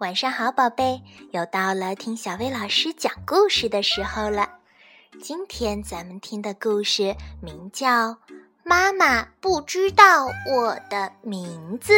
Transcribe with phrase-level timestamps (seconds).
[0.00, 1.02] 晚上好，宝贝，
[1.32, 4.48] 又到了听小薇老师讲故事的时候了。
[5.20, 8.08] 今天咱们听的故事名叫
[8.64, 11.92] 《妈妈不知道我的名字》。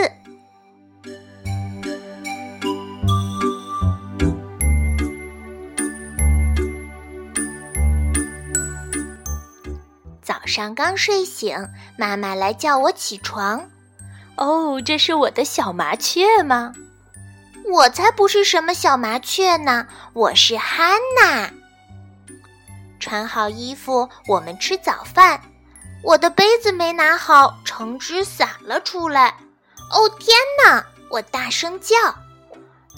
[10.21, 11.57] 早上刚睡醒，
[11.97, 13.71] 妈妈来叫我起床。
[14.37, 16.73] 哦，这是我的小麻雀吗？
[17.65, 21.51] 我才不是什么小麻雀呢，我是汉娜。
[22.99, 25.41] 穿好衣服，我们吃早饭。
[26.03, 29.37] 我的杯子没拿好，橙汁洒了出来。
[29.91, 30.85] 哦天哪！
[31.09, 31.97] 我大声叫。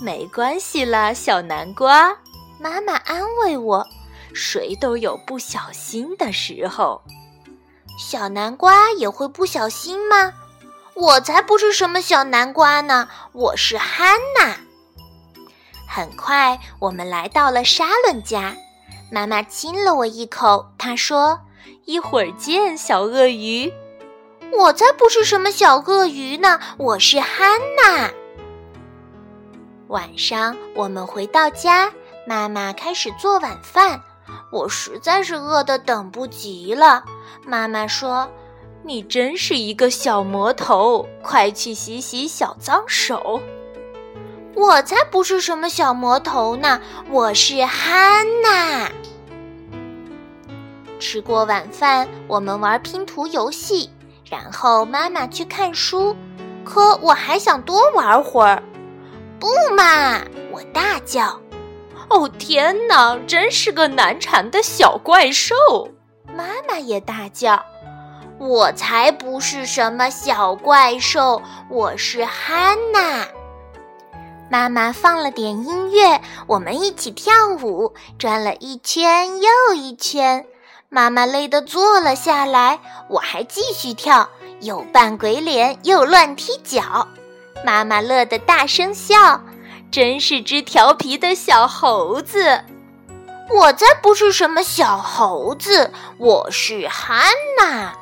[0.01, 2.17] 没关系啦，小南瓜。
[2.59, 3.87] 妈妈安慰我。
[4.33, 7.03] 谁都有不小心的时候。
[7.99, 10.33] 小南瓜也会不小心吗？
[10.95, 14.56] 我才不是什么小南瓜呢，我是汉娜。
[15.89, 18.55] 很快，我们来到了沙伦家，
[19.11, 21.41] 妈妈亲了我一口，她说
[21.84, 23.72] ：“一会儿见，小鳄鱼。”
[24.56, 28.12] 我才不是什么小鳄鱼呢，我是汉娜。
[29.89, 31.92] 晚上，我们回到家，
[32.25, 34.00] 妈妈开始做晚饭，
[34.53, 37.05] 我实在是饿得等不及了。
[37.45, 38.31] 妈妈说。
[38.87, 43.41] 你真是一个小魔头，快去洗洗小脏手。
[44.55, 48.93] 我才不是什么小魔头呢，我是汉娜。
[51.01, 53.89] 吃过晚饭，我们玩拼图游戏，
[54.29, 56.15] 然后妈妈去看书。
[56.62, 58.62] 可我还想多玩会儿。
[59.41, 60.21] 不嘛！
[60.53, 61.41] 我大叫。
[62.11, 65.55] 哦天哪，真是个难缠的小怪兽！
[66.37, 67.65] 妈妈也大叫。
[68.39, 71.41] 我才不是什么小怪兽，
[71.71, 73.27] 我是汉娜。
[74.50, 80.47] 妈妈放了点音乐，我们一起跳舞，转了一圈又一圈。
[80.89, 84.28] 妈妈累得坐了下来，我还继续跳，
[84.61, 87.09] 又扮鬼脸，又乱踢脚。
[87.65, 89.41] 妈妈乐得大声笑，
[89.91, 92.62] 真是只调皮的小猴子。
[93.50, 97.27] 我才不是什么小猴子，我是汉
[97.59, 97.94] 娜。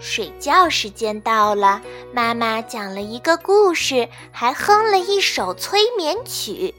[0.00, 1.80] 睡觉时间到了，
[2.12, 6.74] 妈妈讲了一个故事，还哼了一首催眠曲。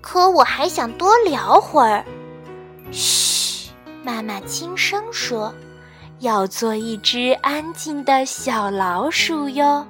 [0.00, 2.04] 可我还想多聊会儿。
[2.90, 3.70] 嘘，
[4.02, 5.54] 妈妈轻声说
[6.18, 9.86] ：“要做一只安静的小老鼠哟。”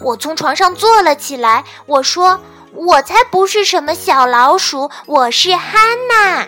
[0.00, 2.40] 我从床上坐了起来，我说
[2.72, 6.46] ：“我才不是什么小老鼠，我是汉娜。”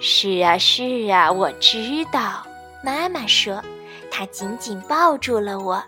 [0.00, 2.42] 是啊，是啊，我知道。
[2.82, 3.62] 妈妈说。
[4.18, 5.84] 他紧紧抱住了我。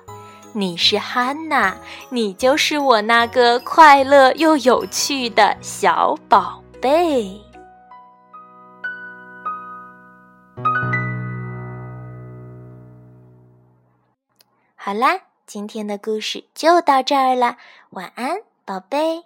[0.52, 1.74] 你是汉娜，
[2.10, 7.40] 你就是我那个快乐又有趣的小宝贝。
[14.76, 17.56] 好啦，今天的故事就到这儿了，
[17.90, 19.24] 晚安，宝贝。